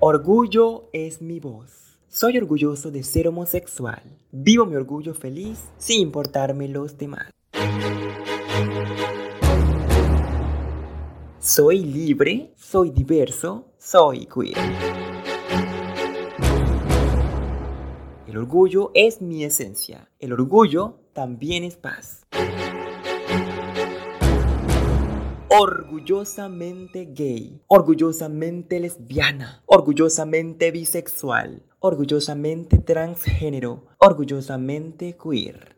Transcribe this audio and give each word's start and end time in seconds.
Orgullo 0.00 0.88
es 0.92 1.20
mi 1.20 1.40
voz. 1.40 1.98
Soy 2.08 2.38
orgulloso 2.38 2.90
de 2.90 3.02
ser 3.02 3.26
homosexual. 3.28 4.02
Vivo 4.30 4.64
mi 4.64 4.76
orgullo 4.76 5.14
feliz 5.14 5.58
sin 5.78 6.00
importarme 6.00 6.68
los 6.68 6.96
demás. 6.96 7.30
Soy 11.40 11.80
libre, 11.80 12.52
soy 12.56 12.90
diverso, 12.90 13.66
soy 13.78 14.26
queer. 14.26 14.56
El 18.28 18.36
orgullo 18.38 18.90
es 18.94 19.20
mi 19.20 19.44
esencia. 19.44 20.08
El 20.18 20.32
orgullo 20.32 21.00
también 21.12 21.64
es 21.64 21.76
paz. 21.76 22.26
Orgullosamente 25.48 27.06
gay, 27.06 27.60
orgullosamente 27.68 28.80
lesbiana, 28.80 29.62
orgullosamente 29.66 30.70
bisexual, 30.72 31.62
orgullosamente 31.78 32.78
transgénero, 32.78 33.86
orgullosamente 33.98 35.16
queer. 35.16 35.75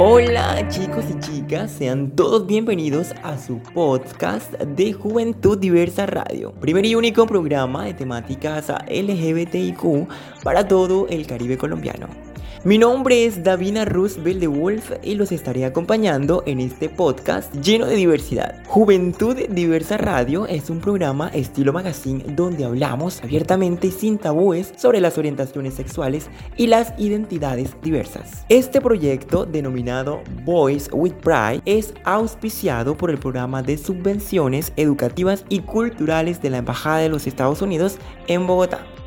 Hola 0.00 0.68
chicos 0.68 1.04
y 1.10 1.18
chicas, 1.18 1.72
sean 1.72 2.12
todos 2.12 2.46
bienvenidos 2.46 3.12
a 3.24 3.36
su 3.36 3.58
podcast 3.58 4.52
de 4.52 4.92
Juventud 4.92 5.58
Diversa 5.58 6.06
Radio, 6.06 6.52
primer 6.52 6.86
y 6.86 6.94
único 6.94 7.26
programa 7.26 7.84
de 7.84 7.94
temáticas 7.94 8.68
LGBTIQ 8.88 10.06
para 10.44 10.68
todo 10.68 11.08
el 11.08 11.26
Caribe 11.26 11.58
colombiano. 11.58 12.27
Mi 12.64 12.76
nombre 12.76 13.24
es 13.24 13.44
Davina 13.44 13.84
Roosevelt 13.84 14.40
de 14.40 14.48
Wolf 14.48 14.90
y 15.04 15.14
los 15.14 15.30
estaré 15.30 15.64
acompañando 15.64 16.42
en 16.44 16.58
este 16.58 16.88
podcast 16.88 17.54
lleno 17.54 17.86
de 17.86 17.94
diversidad. 17.94 18.64
Juventud 18.66 19.36
Diversa 19.48 19.96
Radio 19.96 20.44
es 20.44 20.68
un 20.68 20.80
programa 20.80 21.28
estilo 21.28 21.72
magazine 21.72 22.24
donde 22.34 22.64
hablamos 22.64 23.22
abiertamente 23.22 23.86
y 23.86 23.90
sin 23.92 24.18
tabúes 24.18 24.72
sobre 24.76 25.00
las 25.00 25.18
orientaciones 25.18 25.74
sexuales 25.74 26.30
y 26.56 26.66
las 26.66 26.92
identidades 26.98 27.76
diversas. 27.80 28.44
Este 28.48 28.80
proyecto 28.80 29.46
denominado 29.46 30.20
Boys 30.44 30.90
with 30.92 31.14
Pride 31.14 31.62
es 31.64 31.94
auspiciado 32.02 32.96
por 32.96 33.10
el 33.10 33.18
programa 33.18 33.62
de 33.62 33.78
subvenciones 33.78 34.72
educativas 34.74 35.44
y 35.48 35.60
culturales 35.60 36.42
de 36.42 36.50
la 36.50 36.58
Embajada 36.58 36.98
de 36.98 37.08
los 37.08 37.28
Estados 37.28 37.62
Unidos 37.62 37.98
en 38.26 38.48
Bogotá. 38.48 38.97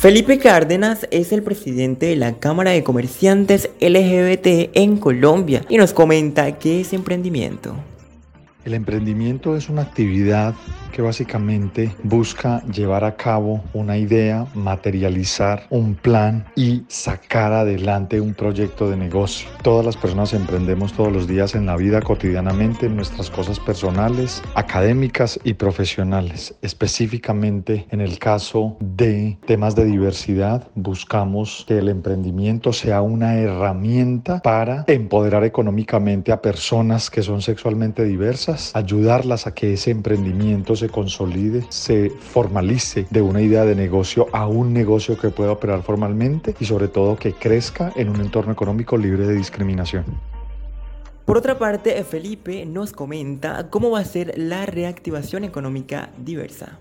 Felipe 0.00 0.38
Cárdenas 0.38 1.06
es 1.10 1.30
el 1.30 1.42
presidente 1.42 2.06
de 2.06 2.16
la 2.16 2.38
Cámara 2.38 2.70
de 2.70 2.82
Comerciantes 2.82 3.68
LGBT 3.82 4.70
en 4.72 4.96
Colombia 4.96 5.60
y 5.68 5.76
nos 5.76 5.92
comenta 5.92 6.58
qué 6.58 6.80
es 6.80 6.94
emprendimiento. 6.94 7.74
El 8.64 8.72
emprendimiento 8.72 9.58
es 9.58 9.68
una 9.68 9.82
actividad 9.82 10.54
que 10.90 11.02
básicamente 11.02 11.94
busca 12.02 12.62
llevar 12.66 13.04
a 13.04 13.16
cabo 13.16 13.62
una 13.72 13.96
idea, 13.96 14.46
materializar 14.54 15.66
un 15.70 15.94
plan 15.94 16.46
y 16.56 16.84
sacar 16.88 17.52
adelante 17.52 18.20
un 18.20 18.34
proyecto 18.34 18.90
de 18.90 18.96
negocio. 18.96 19.48
Todas 19.62 19.84
las 19.84 19.96
personas 19.96 20.32
emprendemos 20.32 20.92
todos 20.92 21.12
los 21.12 21.26
días 21.26 21.54
en 21.54 21.66
la 21.66 21.76
vida 21.76 22.00
cotidianamente, 22.00 22.86
en 22.86 22.96
nuestras 22.96 23.30
cosas 23.30 23.60
personales, 23.60 24.42
académicas 24.54 25.38
y 25.44 25.54
profesionales. 25.54 26.54
Específicamente 26.62 27.86
en 27.90 28.00
el 28.00 28.18
caso 28.18 28.76
de 28.80 29.38
temas 29.46 29.74
de 29.74 29.84
diversidad, 29.84 30.68
buscamos 30.74 31.64
que 31.66 31.78
el 31.78 31.88
emprendimiento 31.88 32.72
sea 32.72 33.02
una 33.02 33.38
herramienta 33.38 34.40
para 34.40 34.84
empoderar 34.86 35.44
económicamente 35.44 36.32
a 36.32 36.42
personas 36.42 37.10
que 37.10 37.22
son 37.22 37.42
sexualmente 37.42 38.04
diversas 38.04 38.72
ayudarlas 38.74 39.46
a 39.46 39.54
que 39.54 39.74
ese 39.74 39.90
emprendimiento 39.90 40.76
se 40.80 40.88
consolide, 40.88 41.64
se 41.68 42.10
formalice 42.10 43.06
de 43.10 43.22
una 43.22 43.40
idea 43.40 43.64
de 43.64 43.74
negocio 43.74 44.26
a 44.32 44.46
un 44.46 44.72
negocio 44.72 45.16
que 45.16 45.30
pueda 45.30 45.52
operar 45.52 45.82
formalmente 45.82 46.54
y 46.58 46.64
sobre 46.64 46.88
todo 46.88 47.16
que 47.16 47.32
crezca 47.32 47.92
en 47.96 48.08
un 48.08 48.20
entorno 48.20 48.52
económico 48.52 48.96
libre 48.96 49.26
de 49.26 49.34
discriminación. 49.34 50.04
Por 51.24 51.36
otra 51.36 51.58
parte, 51.58 52.02
Felipe 52.02 52.66
nos 52.66 52.92
comenta 52.92 53.70
cómo 53.70 53.92
va 53.92 54.00
a 54.00 54.04
ser 54.04 54.34
la 54.36 54.66
reactivación 54.66 55.44
económica 55.44 56.10
diversa. 56.18 56.80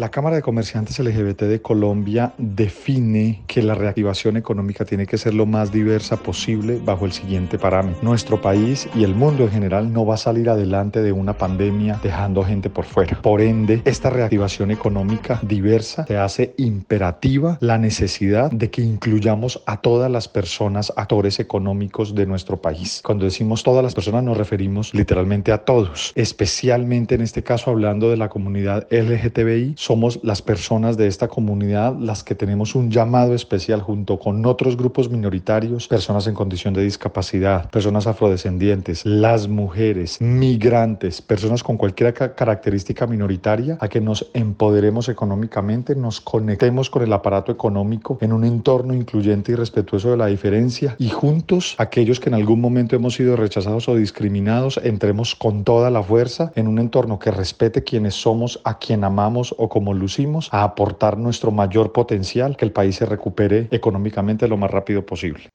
La 0.00 0.10
Cámara 0.10 0.36
de 0.36 0.40
Comerciantes 0.40 0.98
LGBT 0.98 1.42
de 1.42 1.60
Colombia 1.60 2.32
define 2.38 3.42
que 3.46 3.60
la 3.60 3.74
reactivación 3.74 4.38
económica 4.38 4.86
tiene 4.86 5.04
que 5.04 5.18
ser 5.18 5.34
lo 5.34 5.44
más 5.44 5.72
diversa 5.72 6.16
posible 6.16 6.80
bajo 6.82 7.04
el 7.04 7.12
siguiente 7.12 7.58
parámetro. 7.58 8.00
Nuestro 8.02 8.40
país 8.40 8.88
y 8.94 9.04
el 9.04 9.14
mundo 9.14 9.44
en 9.44 9.50
general 9.50 9.92
no 9.92 10.06
va 10.06 10.14
a 10.14 10.16
salir 10.16 10.48
adelante 10.48 11.02
de 11.02 11.12
una 11.12 11.34
pandemia 11.34 12.00
dejando 12.02 12.42
gente 12.42 12.70
por 12.70 12.86
fuera. 12.86 13.20
Por 13.20 13.42
ende, 13.42 13.82
esta 13.84 14.08
reactivación 14.08 14.70
económica 14.70 15.38
diversa 15.42 16.06
se 16.06 16.16
hace 16.16 16.54
imperativa 16.56 17.58
la 17.60 17.76
necesidad 17.76 18.50
de 18.50 18.70
que 18.70 18.80
incluyamos 18.80 19.62
a 19.66 19.82
todas 19.82 20.10
las 20.10 20.28
personas, 20.28 20.94
actores 20.96 21.40
económicos 21.40 22.14
de 22.14 22.24
nuestro 22.24 22.62
país. 22.62 23.02
Cuando 23.04 23.26
decimos 23.26 23.62
todas 23.62 23.84
las 23.84 23.94
personas 23.94 24.24
nos 24.24 24.38
referimos 24.38 24.94
literalmente 24.94 25.52
a 25.52 25.58
todos, 25.58 26.12
especialmente 26.14 27.16
en 27.16 27.20
este 27.20 27.42
caso 27.42 27.70
hablando 27.70 28.08
de 28.08 28.16
la 28.16 28.30
comunidad 28.30 28.86
LGTBI 28.90 29.74
somos 29.90 30.20
las 30.22 30.40
personas 30.40 30.96
de 30.96 31.08
esta 31.08 31.26
comunidad 31.26 31.96
las 31.98 32.22
que 32.22 32.36
tenemos 32.36 32.76
un 32.76 32.92
llamado 32.92 33.34
especial 33.34 33.80
junto 33.82 34.20
con 34.20 34.46
otros 34.46 34.76
grupos 34.76 35.10
minoritarios, 35.10 35.88
personas 35.88 36.28
en 36.28 36.34
condición 36.34 36.74
de 36.74 36.84
discapacidad, 36.84 37.68
personas 37.70 38.06
afrodescendientes, 38.06 39.04
las 39.04 39.48
mujeres, 39.48 40.20
migrantes, 40.20 41.20
personas 41.20 41.64
con 41.64 41.76
cualquier 41.76 42.14
característica 42.14 43.08
minoritaria, 43.08 43.78
a 43.80 43.88
que 43.88 44.00
nos 44.00 44.30
empoderemos 44.32 45.08
económicamente, 45.08 45.96
nos 45.96 46.20
conectemos 46.20 46.88
con 46.88 47.02
el 47.02 47.12
aparato 47.12 47.50
económico 47.50 48.16
en 48.20 48.32
un 48.32 48.44
entorno 48.44 48.94
incluyente 48.94 49.50
y 49.50 49.54
respetuoso 49.56 50.12
de 50.12 50.18
la 50.18 50.26
diferencia 50.26 50.94
y 51.00 51.08
juntos 51.08 51.74
aquellos 51.78 52.20
que 52.20 52.28
en 52.28 52.36
algún 52.36 52.60
momento 52.60 52.94
hemos 52.94 53.14
sido 53.14 53.34
rechazados 53.34 53.88
o 53.88 53.96
discriminados, 53.96 54.80
entremos 54.84 55.34
con 55.34 55.64
toda 55.64 55.90
la 55.90 56.04
fuerza 56.04 56.52
en 56.54 56.68
un 56.68 56.78
entorno 56.78 57.18
que 57.18 57.32
respete 57.32 57.82
quienes 57.82 58.14
somos, 58.14 58.60
a 58.62 58.78
quien 58.78 59.02
amamos 59.02 59.52
o 59.58 59.68
como 59.80 59.94
lucimos, 59.94 60.50
a 60.52 60.62
aportar 60.62 61.16
nuestro 61.16 61.52
mayor 61.52 61.90
potencial, 61.90 62.54
que 62.54 62.66
el 62.66 62.70
país 62.70 62.96
se 62.96 63.06
recupere 63.06 63.66
económicamente 63.70 64.46
lo 64.46 64.58
más 64.58 64.70
rápido 64.70 65.06
posible. 65.06 65.48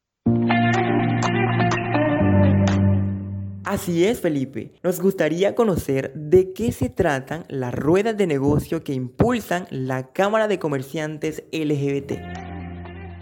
Así 3.64 4.04
es, 4.04 4.22
Felipe. 4.22 4.72
Nos 4.82 5.00
gustaría 5.00 5.54
conocer 5.54 6.12
de 6.16 6.54
qué 6.54 6.72
se 6.72 6.90
tratan 6.90 7.46
las 7.50 7.72
ruedas 7.76 8.18
de 8.18 8.26
negocio 8.26 8.84
que 8.84 8.94
impulsan 8.94 9.68
la 9.70 10.12
Cámara 10.12 10.48
de 10.48 10.58
Comerciantes 10.58 11.44
LGBT. 11.52 12.14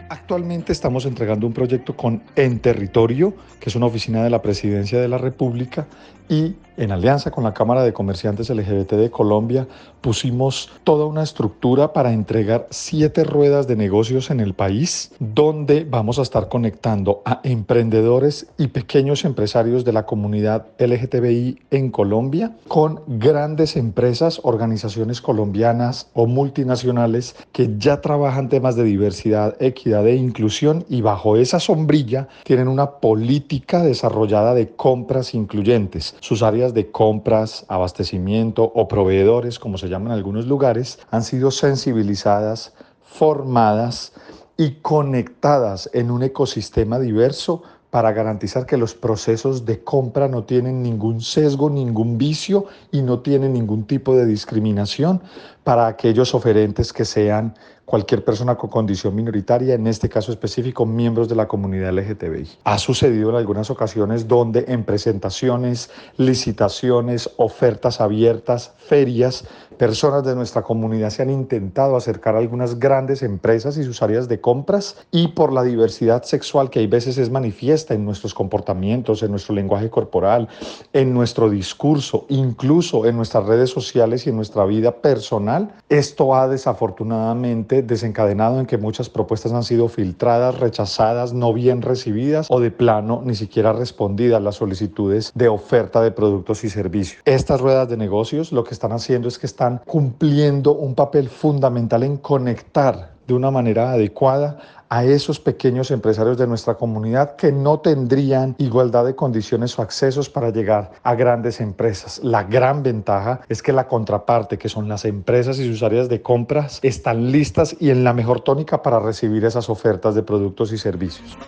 Actualmente 0.08 0.72
estamos 0.72 1.06
entregando 1.06 1.48
un 1.48 1.54
proyecto 1.54 1.98
con 1.98 2.24
En 2.38 2.60
Territorio, 2.60 3.34
que 3.60 3.70
es 3.70 3.76
una 3.76 3.88
oficina 3.88 4.24
de 4.24 4.30
la 4.30 4.42
Presidencia 4.42 5.02
de 5.02 5.10
la 5.10 5.18
República, 5.18 5.88
y 6.34 6.56
en 6.76 6.92
alianza 6.92 7.30
con 7.30 7.44
la 7.44 7.54
Cámara 7.54 7.84
de 7.84 7.94
Comerciantes 7.94 8.50
LGBT 8.50 8.94
de 8.94 9.12
Colombia 9.12 9.68
pusimos 10.02 10.72
toda 10.84 11.06
una 11.06 11.22
estructura 11.22 11.94
para 11.94 12.12
entregar 12.12 12.68
siete 12.72 13.24
ruedas 13.24 13.68
de 13.68 13.76
negocios 13.76 14.32
en 14.32 14.40
el 14.40 14.54
país, 14.54 15.12
donde 15.20 15.86
vamos 15.86 16.18
a 16.18 16.24
estar 16.24 16.50
conectando 16.50 17.22
a 17.26 17.40
emprendedores 17.44 18.48
y 18.58 18.68
pequeños 18.68 19.24
empresarios 19.24 19.86
de 19.86 19.94
la 19.94 20.06
comunidad 20.06 20.66
LGTBI 20.80 21.60
en 21.70 21.92
Colombia 21.92 22.56
con 22.68 23.02
grandes 23.08 23.78
empresas, 23.78 24.42
organizaciones 24.44 25.22
colombianas 25.22 26.10
o 26.14 26.26
multinacionales 26.26 27.36
que 27.52 27.76
ya 27.78 28.02
trabajan 28.02 28.50
temas 28.50 28.76
de 28.76 28.84
diversidad, 28.84 29.56
equidad 29.62 30.08
e 30.08 30.16
inclusión 30.16 30.86
y 30.90 31.02
bajo 31.02 31.38
esa 31.38 31.60
sombrilla 31.60 32.28
tienen 32.44 32.68
una 32.68 32.94
política 32.94 33.84
desarrollada 33.84 34.56
de 34.56 34.70
compras 34.70 35.36
incluyentes 35.36 36.16
sus 36.24 36.42
áreas 36.42 36.74
de 36.74 36.90
compras, 36.90 37.66
abastecimiento 37.68 38.64
o 38.64 38.88
proveedores, 38.88 39.60
como 39.60 39.78
se 39.78 39.90
llaman 39.90 40.08
en 40.08 40.14
algunos 40.14 40.48
lugares, 40.48 41.00
han 41.12 41.22
sido 41.22 41.52
sensibilizadas, 41.52 42.72
formadas 43.04 44.14
y 44.56 44.76
conectadas 44.76 45.90
en 45.92 46.12
un 46.12 46.24
ecosistema 46.24 46.98
diverso 46.98 47.64
para 47.90 48.14
garantizar 48.14 48.66
que 48.66 48.78
los 48.78 48.96
procesos 48.96 49.66
de 49.66 49.84
compra 49.84 50.30
no 50.30 50.46
tienen 50.46 50.82
ningún 50.82 51.20
sesgo, 51.20 51.70
ningún 51.70 52.18
vicio 52.18 52.68
y 52.90 53.02
no 53.02 53.20
tienen 53.20 53.52
ningún 53.52 53.84
tipo 53.84 54.16
de 54.16 54.26
discriminación, 54.26 55.22
para 55.64 55.88
aquellos 55.88 56.34
oferentes 56.34 56.92
que 56.94 57.06
sean 57.06 57.54
cualquier 57.86 58.24
persona 58.24 58.56
con 58.56 58.70
condición 58.70 59.14
minoritaria, 59.14 59.76
en 59.76 59.88
este 59.88 60.08
caso 60.10 60.32
específico 60.32 60.86
miembros 60.86 61.28
de 61.28 61.36
la 61.36 61.48
comunidad 61.48 61.94
LGTBI. 61.94 62.50
Ha 62.64 62.78
sucedido 62.78 63.30
en 63.30 63.36
algunas 63.36 63.70
ocasiones 63.70 64.28
donde 64.28 64.66
en 64.68 64.84
presentaciones, 64.84 65.92
licitaciones, 66.18 67.30
ofertas 67.38 68.00
abiertas, 68.00 68.74
ferias, 68.78 69.46
personas 69.74 70.24
de 70.24 70.36
nuestra 70.36 70.62
comunidad 70.62 71.10
se 71.10 71.24
han 71.24 71.30
intentado 71.30 71.96
acercar 71.96 72.36
a 72.36 72.40
algunas 72.40 72.80
grandes 72.80 73.22
empresas 73.24 73.78
y 73.78 73.84
sus 73.84 74.02
áreas 74.02 74.28
de 74.28 74.40
compras 74.40 74.98
y 75.12 75.30
por 75.30 75.52
la 75.52 75.64
diversidad 75.64 76.24
sexual 76.24 76.70
que 76.70 76.80
hay 76.80 76.88
veces 76.88 77.18
es 77.18 77.30
manifiesta 77.30 77.94
en 77.94 78.06
nuestros 78.06 78.34
comportamientos, 78.34 79.24
en 79.24 79.32
nuestro 79.32 79.54
lenguaje 79.56 79.90
corporal, 79.90 80.48
en 80.94 81.14
nuestro 81.14 81.50
discurso, 81.50 82.26
incluso 82.30 83.06
en 83.06 83.18
nuestras 83.18 83.46
redes 83.46 83.72
sociales 83.72 84.26
y 84.26 84.30
en 84.30 84.38
nuestra 84.38 84.66
vida 84.66 85.02
personal, 85.02 85.53
esto 85.90 86.36
ha 86.36 86.48
desafortunadamente 86.48 87.82
desencadenado 87.84 88.60
en 88.60 88.66
que 88.66 88.78
muchas 88.78 89.10
propuestas 89.10 89.52
han 89.54 89.64
sido 89.64 89.88
filtradas, 89.88 90.60
rechazadas, 90.60 91.34
no 91.34 91.54
bien 91.54 91.82
recibidas 91.82 92.48
o 92.50 92.60
de 92.60 92.72
plano 92.72 93.22
ni 93.24 93.36
siquiera 93.36 93.74
respondidas 93.74 94.42
las 94.42 94.56
solicitudes 94.56 95.32
de 95.36 95.48
oferta 95.48 96.02
de 96.02 96.12
productos 96.12 96.64
y 96.64 96.70
servicios. 96.70 97.22
Estas 97.26 97.62
ruedas 97.62 97.90
de 97.90 97.98
negocios 97.98 98.52
lo 98.52 98.64
que 98.64 98.74
están 98.74 98.92
haciendo 98.92 99.28
es 99.28 99.38
que 99.38 99.48
están 99.48 99.82
cumpliendo 99.86 100.74
un 100.74 100.96
papel 100.96 101.30
fundamental 101.30 102.04
en 102.04 102.18
conectar 102.18 103.14
de 103.28 103.34
una 103.34 103.52
manera 103.52 103.92
adecuada 103.92 104.83
a 104.94 105.06
esos 105.06 105.40
pequeños 105.40 105.90
empresarios 105.90 106.38
de 106.38 106.46
nuestra 106.46 106.76
comunidad 106.76 107.36
que 107.36 107.52
no 107.52 107.80
tendrían 107.80 108.54
igualdad 108.60 109.04
de 109.06 109.16
condiciones 109.16 109.80
o 109.80 109.82
accesos 109.82 110.30
para 110.30 110.52
llegar 110.52 110.92
a 111.02 111.16
grandes 111.16 111.62
empresas. 111.62 112.20
La 112.24 112.44
gran 112.44 112.84
ventaja 112.84 113.42
es 113.50 113.64
que 113.64 113.74
la 113.74 113.88
contraparte, 113.88 114.60
que 114.60 114.70
son 114.70 114.88
las 114.88 115.06
empresas 115.06 115.58
y 115.58 115.68
sus 115.68 115.82
áreas 115.82 116.10
de 116.10 116.22
compras, 116.22 116.80
están 116.84 117.32
listas 117.32 117.76
y 117.80 117.90
en 117.90 118.04
la 118.04 118.14
mejor 118.14 118.42
tónica 118.42 118.84
para 118.84 119.00
recibir 119.00 119.44
esas 119.46 119.68
ofertas 119.68 120.14
de 120.14 120.22
productos 120.22 120.72
y 120.72 120.78
servicios. 120.78 121.40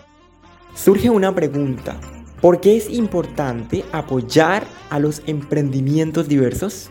Surge 0.74 1.08
una 1.08 1.32
pregunta. 1.32 2.00
¿Por 2.40 2.60
qué 2.60 2.76
es 2.76 2.90
importante 2.90 3.84
apoyar 3.92 4.64
a 4.90 4.98
los 4.98 5.22
emprendimientos 5.28 6.26
diversos? 6.26 6.90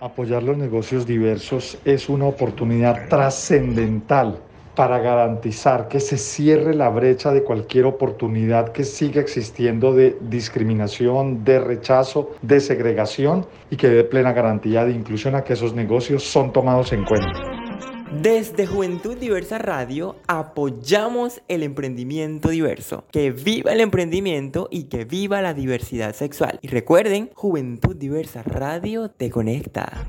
Apoyar 0.00 0.42
los 0.42 0.56
negocios 0.56 1.06
diversos 1.06 1.78
es 1.84 2.08
una 2.08 2.26
oportunidad 2.26 3.08
trascendental 3.08 4.42
para 4.78 5.00
garantizar 5.00 5.88
que 5.88 5.98
se 5.98 6.16
cierre 6.16 6.72
la 6.72 6.88
brecha 6.88 7.32
de 7.32 7.42
cualquier 7.42 7.84
oportunidad 7.84 8.70
que 8.70 8.84
siga 8.84 9.20
existiendo 9.20 9.92
de 9.92 10.16
discriminación, 10.20 11.42
de 11.42 11.58
rechazo, 11.58 12.30
de 12.42 12.60
segregación 12.60 13.44
y 13.72 13.76
que 13.76 13.88
dé 13.88 14.04
plena 14.04 14.32
garantía 14.32 14.84
de 14.84 14.92
inclusión 14.92 15.34
a 15.34 15.42
que 15.42 15.54
esos 15.54 15.74
negocios 15.74 16.22
son 16.22 16.52
tomados 16.52 16.92
en 16.92 17.04
cuenta. 17.04 17.32
Desde 18.22 18.68
Juventud 18.68 19.16
Diversa 19.16 19.58
Radio 19.58 20.14
apoyamos 20.28 21.42
el 21.48 21.64
emprendimiento 21.64 22.50
diverso. 22.50 23.04
Que 23.10 23.32
viva 23.32 23.72
el 23.72 23.80
emprendimiento 23.80 24.68
y 24.70 24.84
que 24.84 25.04
viva 25.04 25.42
la 25.42 25.54
diversidad 25.54 26.14
sexual. 26.14 26.60
Y 26.62 26.68
recuerden, 26.68 27.30
Juventud 27.34 27.96
Diversa 27.96 28.44
Radio 28.44 29.10
te 29.10 29.28
conecta. 29.28 30.06